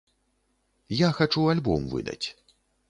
[1.01, 2.27] Я хачу альбом выдаць.